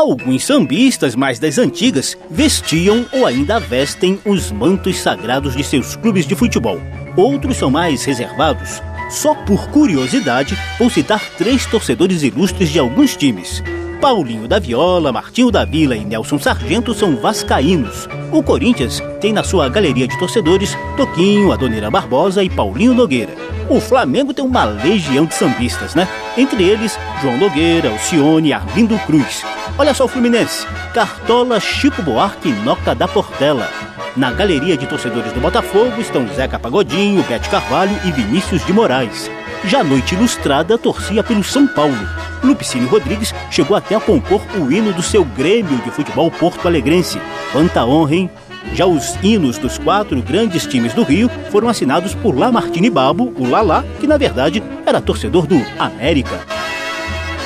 Alguns 0.08 0.46
sambistas 0.46 1.18
mais 1.18 1.38
das 1.38 1.58
antigas 1.58 2.18
vestiam 2.32 3.06
ou 3.12 3.26
ainda 3.26 3.60
vestem 3.60 4.18
os 4.24 4.54
mantos 4.54 5.00
sagrados 5.00 5.54
de 5.54 5.62
seus 5.66 5.98
clubes 5.98 6.26
de 6.26 6.34
futebol. 6.34 6.80
Outros 7.18 7.58
são 7.58 7.70
mais 7.70 8.06
reservados. 8.06 8.82
Só 9.10 9.36
por 9.36 9.68
curiosidade, 9.68 10.58
vou 10.80 10.90
citar 10.90 11.20
três 11.38 11.66
torcedores 11.66 12.24
ilustres 12.24 12.70
de 12.70 12.80
alguns 12.80 13.18
times. 13.18 13.62
Paulinho 13.98 14.48
da 14.48 14.60
Viola, 14.60 15.12
Martinho 15.12 15.52
da 15.52 15.66
Vila 15.66 15.96
e 15.96 16.06
Nelson 16.06 16.38
Sargento 16.38 16.94
são 16.94 17.16
vascaínos. 17.16 18.08
O 18.32 18.44
Corinthians 18.44 19.02
tem 19.20 19.34
na 19.34 19.44
sua 19.44 19.68
galeria 19.70 20.08
de 20.08 20.18
torcedores 20.20 20.78
Toquinho, 20.96 21.52
Adoniran 21.52 21.90
Barbosa 21.90 22.44
e 22.44 22.50
Paulinho 22.50 22.94
Nogueira. 22.94 23.34
O 23.70 23.82
Flamengo 23.82 24.34
tem 24.34 24.46
uma 24.46 24.64
legião 24.64 25.26
de 25.26 25.34
sambistas, 25.34 25.96
né? 25.96 26.08
Entre 26.38 26.64
eles, 26.64 26.98
João 27.22 27.38
Nogueira, 27.38 27.90
Alcione 27.90 28.50
e 28.50 28.54
Arlindo 28.54 28.98
Cruz. 29.00 29.44
Olha 29.78 29.94
só 29.94 30.06
o 30.06 30.08
Fluminense, 30.08 30.66
Cartola, 30.94 31.60
Chico 31.60 32.02
Buarque 32.02 32.50
e 32.50 32.54
Noca 32.64 32.94
da 32.94 33.08
Portela. 33.08 33.68
Na 34.16 34.32
galeria 34.32 34.78
de 34.78 34.88
torcedores 34.88 35.34
do 35.34 35.40
Botafogo 35.40 36.00
estão 36.00 36.28
Zeca 36.36 36.58
Pagodinho, 36.58 37.24
Bete 37.24 37.50
Carvalho 37.50 37.96
e 38.06 38.12
Vinícius 38.12 38.66
de 38.66 38.74
Moraes. 38.74 39.30
Já 39.66 39.80
a 39.80 39.84
Noite 39.84 40.16
Ilustrada 40.16 40.78
torcia 40.78 41.24
pelo 41.24 41.44
São 41.44 41.68
Paulo. 41.68 41.98
Lupicínio 42.44 42.88
Rodrigues 42.88 43.34
chegou 43.52 43.76
até 43.76 43.96
a 43.96 44.00
compor 44.00 44.42
o 44.56 44.72
hino 44.72 44.94
do 44.94 45.02
seu 45.02 45.26
Grêmio 45.26 45.78
de 45.80 45.92
Futebol 45.92 46.32
Porto 46.32 46.68
Alegrense. 46.68 47.20
Quanta 47.52 47.86
honra, 47.86 48.16
hein? 48.16 48.30
Já 48.74 48.86
os 48.86 49.16
hinos 49.24 49.58
dos 49.58 49.78
quatro 49.78 50.22
grandes 50.22 50.66
times 50.66 50.94
do 50.94 51.04
Rio 51.04 51.30
foram 51.52 51.70
assinados 51.70 52.14
por 52.14 52.38
Lamartine 52.38 52.90
Babo, 52.90 53.34
o 53.38 53.50
Lalá, 53.50 53.84
que 54.00 54.08
na 54.08 54.18
verdade 54.18 54.62
era 54.86 55.02
torcedor 55.02 55.48
do 55.48 55.62
América. 55.80 56.40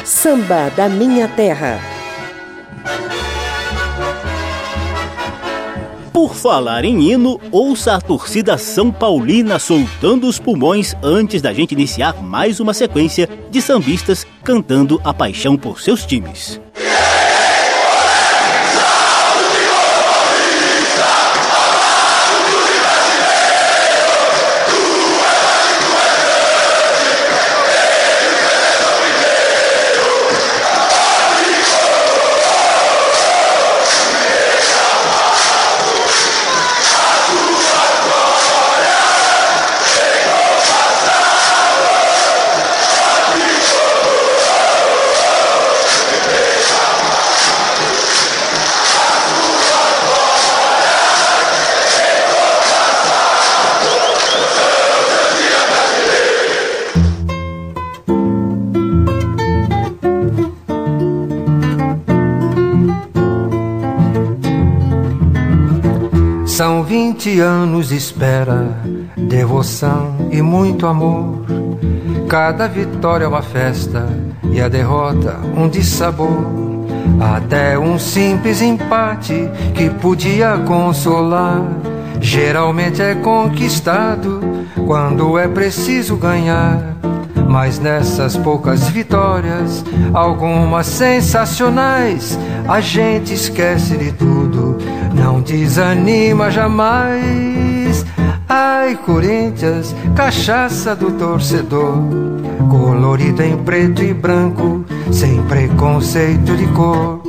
Samba 0.03 0.69
da 0.75 0.89
Minha 0.89 1.27
Terra. 1.27 1.90
Por 6.13 6.35
falar 6.35 6.83
em 6.83 7.09
hino, 7.09 7.39
ouça 7.53 7.95
a 7.95 8.01
torcida 8.01 8.57
São 8.57 8.91
Paulina 8.91 9.57
soltando 9.57 10.27
os 10.27 10.37
pulmões 10.37 10.93
antes 11.01 11.41
da 11.41 11.53
gente 11.53 11.71
iniciar 11.71 12.21
mais 12.21 12.59
uma 12.59 12.73
sequência 12.73 13.29
de 13.49 13.61
sambistas 13.61 14.27
cantando 14.43 14.99
a 15.05 15.13
paixão 15.13 15.55
por 15.55 15.79
seus 15.79 16.05
times. 16.05 16.59
Vinte 67.21 67.39
anos 67.39 67.91
espera, 67.91 68.67
devoção 69.15 70.27
e 70.31 70.41
muito 70.41 70.87
amor. 70.87 71.45
Cada 72.27 72.67
vitória 72.67 73.25
é 73.25 73.27
uma 73.27 73.43
festa 73.43 74.09
e 74.51 74.59
a 74.59 74.67
derrota 74.67 75.37
um 75.55 75.69
dissabor. 75.69 76.35
Até 77.19 77.77
um 77.77 77.99
simples 77.99 78.59
empate 78.59 79.47
que 79.75 79.87
podia 79.87 80.57
consolar, 80.65 81.61
geralmente 82.19 83.03
é 83.03 83.13
conquistado 83.13 84.41
quando 84.87 85.37
é 85.37 85.47
preciso 85.47 86.17
ganhar. 86.17 86.95
Mas 87.51 87.79
nessas 87.79 88.37
poucas 88.37 88.87
vitórias, 88.87 89.83
algumas 90.13 90.87
sensacionais, 90.87 92.39
a 92.65 92.79
gente 92.79 93.33
esquece 93.33 93.97
de 93.97 94.13
tudo, 94.13 94.77
não 95.13 95.41
desanima 95.41 96.49
jamais. 96.49 98.05
Ai, 98.47 98.95
Corinthians, 99.05 99.93
cachaça 100.15 100.95
do 100.95 101.11
torcedor, 101.11 101.97
colorida 102.69 103.45
em 103.45 103.57
preto 103.57 104.01
e 104.01 104.13
branco, 104.13 104.85
sem 105.11 105.43
preconceito 105.43 106.55
de 106.55 106.67
cor. 106.67 107.21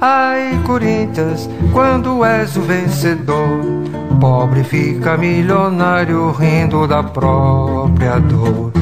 Ai, 0.00 0.58
Corinthians, 0.64 1.46
quando 1.74 2.24
és 2.24 2.56
o 2.56 2.62
vencedor, 2.62 3.60
pobre 4.18 4.64
fica 4.64 5.18
milionário 5.18 6.30
rindo 6.30 6.86
da 6.88 7.02
própria 7.02 8.18
dor. 8.18 8.72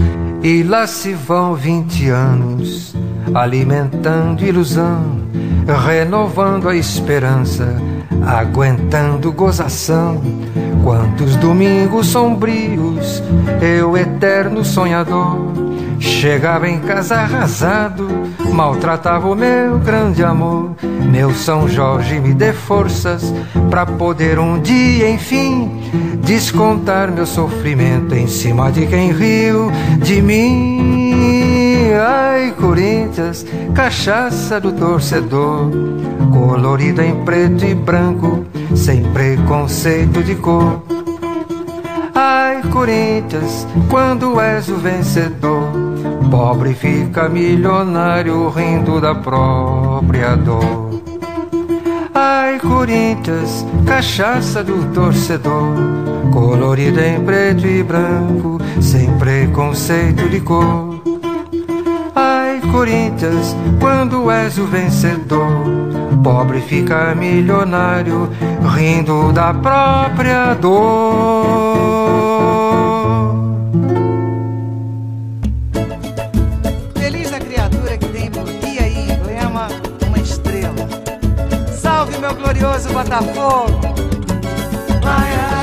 E 0.44 0.64
lá 0.64 0.88
se 0.88 1.14
vão 1.14 1.54
vinte 1.54 2.08
anos, 2.08 2.96
alimentando 3.32 4.44
ilusão, 4.44 5.18
renovando 5.86 6.68
a 6.68 6.74
esperança, 6.74 7.80
aguentando 8.26 9.32
gozação. 9.32 10.20
Quantos 10.82 11.36
domingos 11.36 12.08
sombrios, 12.08 13.22
eu 13.60 13.96
eterno 13.96 14.64
sonhador, 14.64 15.38
chegava 16.02 16.68
em 16.68 16.80
casa 16.80 17.16
arrasado, 17.16 18.08
maltratava 18.52 19.28
o 19.28 19.34
meu 19.34 19.78
grande 19.78 20.24
amor. 20.24 20.74
Meu 21.10 21.32
São 21.32 21.68
Jorge 21.68 22.18
me 22.18 22.34
dê 22.34 22.52
forças 22.52 23.32
para 23.70 23.86
poder 23.86 24.38
um 24.38 24.60
dia, 24.60 25.08
enfim, 25.08 25.70
descontar 26.24 27.10
meu 27.10 27.26
sofrimento 27.26 28.14
em 28.14 28.26
cima 28.26 28.70
de 28.72 28.86
quem 28.86 29.12
riu 29.12 29.70
de 29.98 30.20
mim. 30.20 31.90
Ai, 31.94 32.52
Corinthians, 32.58 33.46
cachaça 33.74 34.60
do 34.60 34.72
torcedor, 34.72 35.70
colorida 36.32 37.04
em 37.04 37.24
preto 37.24 37.64
e 37.64 37.74
branco, 37.74 38.44
sem 38.74 39.02
preconceito 39.12 40.22
de 40.22 40.34
cor. 40.34 40.82
Ai, 42.24 42.62
Corinthians, 42.70 43.66
quando 43.90 44.40
és 44.40 44.68
o 44.68 44.76
vencedor, 44.76 45.72
pobre 46.30 46.72
fica 46.72 47.28
milionário 47.28 48.48
rindo 48.48 49.00
da 49.00 49.12
própria 49.12 50.36
dor. 50.36 51.02
Ai, 52.14 52.60
Corinthians, 52.60 53.66
cachaça 53.84 54.62
do 54.62 54.88
torcedor, 54.94 55.74
colorida 56.32 57.04
em 57.04 57.24
preto 57.24 57.66
e 57.66 57.82
branco, 57.82 58.60
sem 58.80 59.10
preconceito 59.18 60.28
de 60.28 60.40
cor. 60.42 60.91
Corinthians, 62.72 63.54
quando 63.78 64.30
és 64.30 64.56
o 64.56 64.64
vencedor, 64.66 65.46
pobre 66.24 66.62
fica 66.62 67.14
milionário, 67.14 68.30
rindo 68.74 69.30
da 69.30 69.52
própria 69.52 70.54
dor. 70.54 71.82
Feliz 76.96 77.30
a 77.30 77.38
criatura 77.38 77.98
que 77.98 78.08
tem 78.08 78.30
por 78.30 78.44
dia 78.44 78.88
e 78.88 79.12
emblema 79.12 79.68
uma 80.06 80.18
estrela. 80.18 80.88
Salve 81.70 82.16
meu 82.16 82.34
glorioso 82.34 82.88
Botafogo! 82.88 83.92
Bonito, 85.02 85.61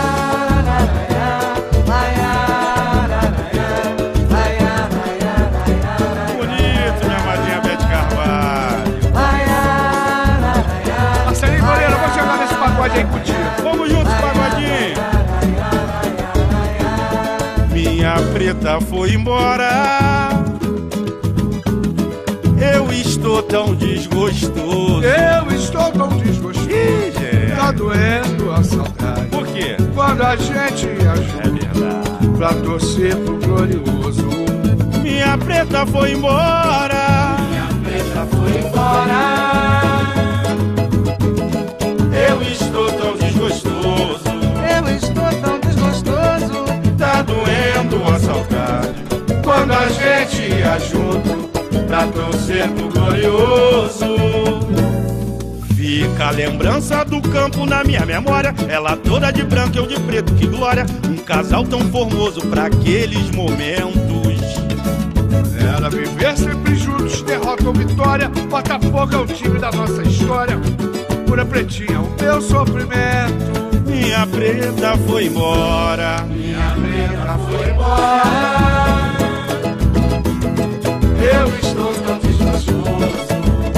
preta 18.53 18.81
foi 18.81 19.13
embora. 19.13 20.29
Eu 22.73 22.91
estou 22.91 23.43
tão 23.43 23.75
desgostoso. 23.75 25.03
Eu 25.03 25.55
estou 25.55 25.91
tão 25.91 26.09
desgostoso. 26.17 26.67
Ih, 26.69 27.12
gente. 27.12 27.55
Tá 27.55 27.71
doendo 27.71 28.51
a 28.51 28.63
saudade. 28.63 29.27
Por 29.29 29.45
quê? 29.47 29.77
Quando 29.93 30.23
a 30.23 30.35
gente 30.35 30.88
É 30.88 31.07
ajuda 31.09 31.49
verdade. 31.51 32.27
pra 32.38 32.53
torcer 32.55 33.15
pro 33.17 33.38
glorioso. 33.38 34.27
Minha 35.03 35.38
preta 35.38 35.85
foi 35.85 36.13
embora. 36.13 37.38
Eu 40.49 40.59
saudade. 48.39 49.04
Quando 49.43 49.73
a 49.73 49.88
gente 49.88 50.54
ia 50.54 50.80
junto 50.80 51.49
pra 51.88 52.08
torcer 52.08 52.69
pro 52.69 52.89
glorioso. 52.89 54.06
Fica 55.75 56.28
a 56.28 56.32
lembrança 56.32 57.04
do 57.04 57.21
campo 57.21 57.65
na 57.65 57.84
minha 57.84 58.06
memória. 58.06 58.54
Ela 58.67 58.95
toda 58.95 59.32
de 59.32 59.43
branco, 59.43 59.78
eu 59.78 59.88
de 59.88 59.99
preto, 60.02 60.34
que 60.36 60.45
glória. 60.45 60.86
Um 61.08 61.17
casal 61.17 61.63
tão 61.65 61.80
formoso 61.89 62.41
pra 62.41 62.65
aqueles 62.65 63.32
momentos. 63.32 64.39
Era 65.60 65.89
viver 65.89 66.38
sempre 66.38 66.75
juntos, 66.75 67.21
derrota 67.23 67.67
ou 67.67 67.73
vitória. 67.73 68.30
Botafogo 68.30 69.13
é 69.13 69.17
o 69.17 69.25
time 69.25 69.60
da 69.60 69.71
nossa 69.71 70.04
história. 70.04 70.60
Pura 71.25 71.45
pretinha, 71.45 72.02
o 72.02 72.15
meu 72.21 72.41
sofrimento. 72.41 73.59
Minha 73.89 74.28
preta 74.28 74.97
foi 75.08 75.25
embora. 75.25 76.21
Minha 76.30 76.75
preta 76.75 77.38
foi 77.47 77.69
embora. 77.71 78.23
Eu 81.19 81.47
estou 81.60 81.93
tão 81.93 82.19
desgostoso. 82.19 83.28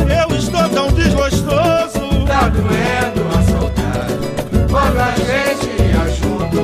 Eu 0.10 0.36
estou 0.38 0.70
tão 0.70 0.92
desgostoso. 0.92 2.26
Tá 2.28 2.50
doendo 2.50 3.22
a 3.30 3.42
saudade. 3.44 4.14
Quando 4.70 5.00
a 5.00 5.12
gente 5.16 5.70
ia 5.82 6.06
junto 6.16 6.60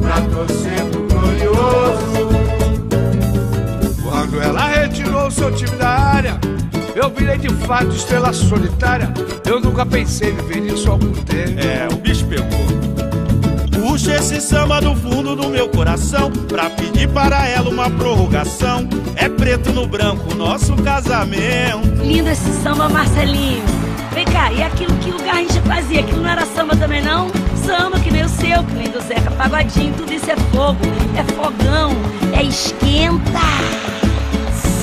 pra 0.00 0.20
torcer 0.22 0.84
pro 0.90 1.02
glorioso. 1.08 2.28
Quando 4.02 4.42
ela 4.42 4.66
retirou 4.68 5.26
o 5.28 5.30
seu 5.30 5.52
time 5.52 5.76
da 5.76 5.88
área, 5.88 6.38
eu 6.98 7.10
virei 7.10 7.38
de 7.38 7.48
fato 7.66 7.94
estrela 7.94 8.32
solitária. 8.32 9.12
Eu 9.46 9.60
nunca 9.60 9.86
pensei 9.86 10.30
em 10.30 10.34
viver 10.34 10.72
isso 10.72 10.90
algum 10.90 11.12
tempo. 11.12 11.60
É, 11.60 11.88
o 11.92 11.96
bicho 11.96 12.26
pegou. 12.26 12.48
Puxa 13.70 14.16
esse 14.16 14.40
samba 14.40 14.80
do 14.80 14.94
fundo 14.96 15.36
do 15.36 15.48
meu 15.48 15.68
coração 15.68 16.30
pra 16.48 16.68
pedir 16.70 17.08
para 17.08 17.46
ela 17.46 17.70
uma 17.70 17.88
prorrogação. 17.88 18.88
É 19.14 19.28
preto 19.28 19.70
no 19.70 19.86
branco 19.86 20.34
nosso 20.34 20.74
casamento. 20.76 22.02
Lindo 22.02 22.28
esse 22.28 22.50
samba, 22.62 22.88
Marcelinho. 22.88 23.62
Vem 24.12 24.24
cá, 24.24 24.52
e 24.52 24.62
aquilo 24.62 24.92
que 24.96 25.10
o 25.10 25.24
Garrincha 25.24 25.62
fazia, 25.62 26.00
aquilo 26.00 26.22
não 26.22 26.30
era 26.30 26.44
samba 26.46 26.74
também 26.74 27.00
não? 27.00 27.28
Samba 27.64 28.00
que 28.00 28.10
nem 28.10 28.24
o 28.24 28.28
seu, 28.28 28.64
que 28.64 28.74
nem 28.74 28.90
do 28.90 29.00
Zeca 29.00 29.30
Pagodinho, 29.30 29.94
tudo 29.94 30.12
isso 30.12 30.28
é 30.28 30.36
fogo, 30.36 30.80
é 31.16 31.22
fogão, 31.34 31.92
é 32.36 32.42
esquenta. 32.42 33.97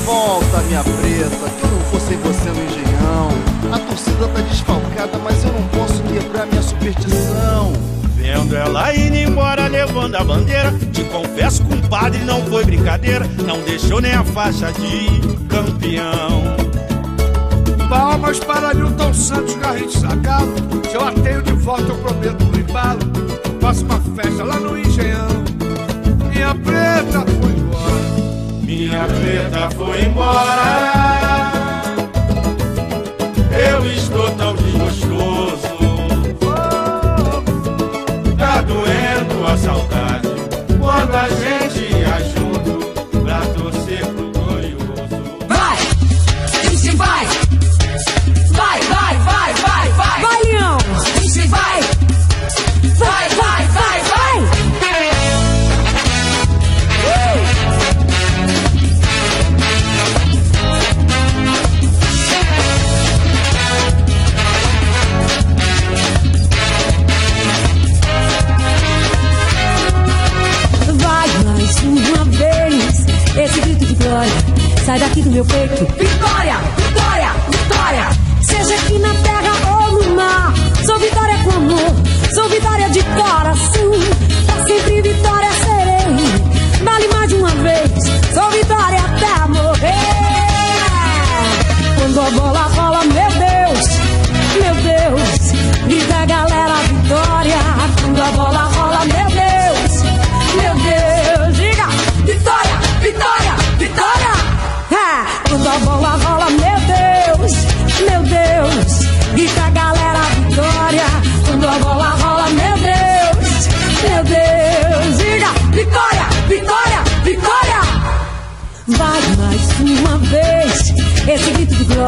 Volta, 0.05 0.61
minha 0.67 0.83
preta, 0.83 1.49
que 1.49 1.63
eu 1.63 1.71
não 1.71 1.79
vou 1.89 1.99
sem 1.99 2.17
você 2.19 2.49
no 2.49 2.63
engenhão. 2.63 3.29
A 3.73 3.79
torcida 3.79 4.27
tá 4.27 4.41
desfalcada, 4.41 5.17
mas 5.23 5.43
eu 5.43 5.51
não 5.51 5.63
posso 5.69 6.03
quebrar 6.03 6.45
minha 6.45 6.61
superstição. 6.61 7.73
Vendo 8.15 8.55
ela 8.55 8.95
indo 8.95 9.15
embora 9.15 9.67
levando 9.67 10.13
a 10.15 10.23
bandeira. 10.23 10.71
Te 10.93 11.03
confesso, 11.05 11.63
compadre, 11.63 12.23
não 12.23 12.45
foi 12.45 12.63
brincadeira. 12.65 13.27
Não 13.47 13.59
deixou 13.61 13.99
nem 13.99 14.13
a 14.13 14.23
faixa 14.23 14.71
de 14.73 15.37
campeão. 15.47 16.43
Palmas 17.89 18.39
para 18.39 18.75
Newton 18.75 19.11
Santos 19.11 19.55
Garrincha 19.55 20.01
Sacado. 20.01 20.53
Se 20.87 20.95
eu 20.95 21.01
ateio 21.01 21.41
de 21.41 21.53
volta, 21.53 21.91
eu 21.91 21.97
prometo 21.97 22.43
no 22.45 22.59
embalo. 22.59 22.99
Faço 23.59 23.83
uma 23.85 23.99
festa 24.15 24.43
lá 24.43 24.59
no 24.59 24.77
Engenhão. 24.77 25.27
Minha 26.31 26.53
preta 26.53 27.25
foi. 27.41 27.54
Minha 28.65 29.05
preta 29.05 29.69
foi 29.75 30.01
embora. 30.01 31.51
Eu 33.51 33.85
estou 33.85 34.31
tão 34.31 34.44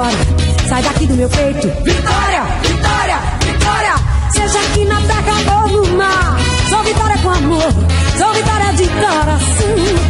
glória. 0.08 0.68
Sai 0.68 0.82
daqui 0.82 1.06
do 1.08 1.16
meu 1.16 1.30
peito. 1.30 1.68
Vitória, 1.84 2.44
vitória, 2.62 3.20
vitória. 3.46 3.96
Seja 4.32 4.60
aqui 4.60 4.86
na 4.86 5.02
terra 5.02 5.62
ou 5.62 5.68
no 5.70 5.98
mar. 5.98 6.38
Sou 6.70 6.84
vitória 6.84 7.18
com 7.20 7.30
amor, 7.30 7.74
sou 8.18 8.34
vitória 8.34 8.74
de 8.74 8.88
coração. 8.88 10.07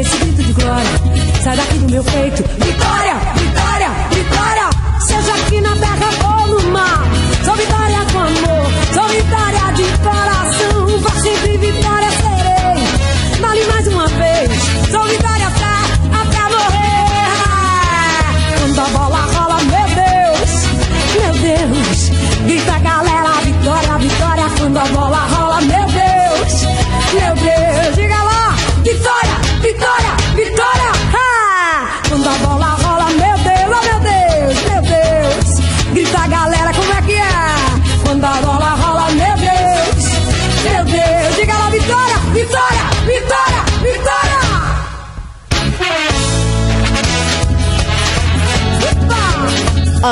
Esse 0.00 0.16
grito 0.18 0.42
de 0.42 0.52
glória. 0.52 0.90
Sai 1.42 1.56
daqui 1.56 1.78
do 1.78 1.90
meu 1.90 2.04
peito. 2.04 2.55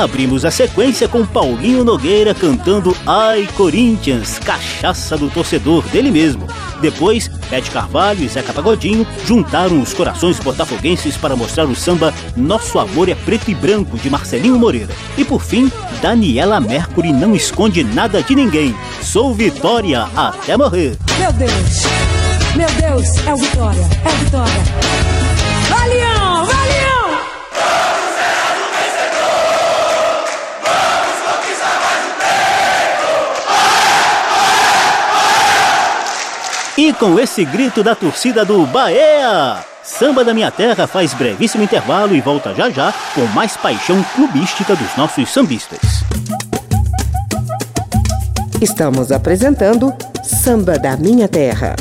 Abrimos 0.04 0.44
a 0.44 0.50
sequência 0.50 1.08
com 1.08 1.24
Paulinho 1.24 1.82
Nogueira 1.82 2.34
cantando 2.34 2.94
Ai 3.06 3.48
Corinthians, 3.56 4.38
cachaça 4.38 5.16
do 5.16 5.30
torcedor 5.30 5.82
dele 5.84 6.10
mesmo. 6.10 6.46
Depois, 6.82 7.26
Pet 7.48 7.70
Carvalho 7.70 8.22
e 8.22 8.28
Zeca 8.28 8.52
Pagodinho 8.52 9.06
juntaram 9.24 9.80
os 9.80 9.94
corações 9.94 10.38
botafoguenses 10.38 11.16
para 11.16 11.34
mostrar 11.34 11.64
o 11.64 11.74
samba 11.74 12.12
Nosso 12.36 12.78
Amor 12.78 13.08
é 13.08 13.14
Preto 13.14 13.50
e 13.50 13.54
Branco, 13.54 13.96
de 13.96 14.10
Marcelinho 14.10 14.58
Moreira. 14.58 14.94
E 15.16 15.24
por 15.24 15.40
fim, 15.40 15.72
Daniela 16.02 16.60
Mercury 16.60 17.10
não 17.10 17.34
esconde 17.34 17.82
nada 17.82 18.22
de 18.22 18.34
ninguém. 18.34 18.76
Sou 19.00 19.32
Vitória 19.32 20.06
até 20.14 20.54
morrer. 20.54 20.98
Meu 21.18 21.32
Deus, 21.32 21.82
meu 22.54 22.68
Deus, 22.72 23.26
é 23.26 23.32
o 23.32 23.36
Vitória, 23.38 23.88
é 24.04 24.08
o 24.08 24.16
Vitória. 24.22 25.23
E 36.76 36.92
com 36.92 37.20
esse 37.20 37.44
grito 37.44 37.84
da 37.84 37.94
torcida 37.94 38.44
do 38.44 38.66
Bahia, 38.66 39.64
Samba 39.80 40.24
da 40.24 40.34
Minha 40.34 40.50
Terra 40.50 40.88
faz 40.88 41.14
brevíssimo 41.14 41.62
intervalo 41.62 42.16
e 42.16 42.20
volta 42.20 42.52
já 42.52 42.68
já 42.68 42.92
com 43.14 43.24
mais 43.26 43.56
paixão 43.56 44.04
clubística 44.16 44.74
dos 44.74 44.96
nossos 44.96 45.32
sambistas. 45.32 45.78
Estamos 48.60 49.12
apresentando 49.12 49.94
Samba 50.24 50.76
da 50.76 50.96
Minha 50.96 51.28
Terra. 51.28 51.76